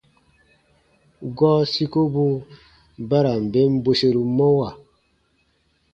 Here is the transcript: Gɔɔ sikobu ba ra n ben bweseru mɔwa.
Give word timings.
Gɔɔ 1.37 1.59
sikobu 1.73 2.25
ba 3.09 3.17
ra 3.23 3.33
n 3.41 3.43
ben 3.53 3.71
bweseru 3.83 4.21
mɔwa. 4.37 4.69